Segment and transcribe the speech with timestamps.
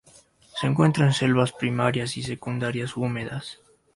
[0.55, 3.59] Se encuentra en selvas primarias y secundarias húmedas.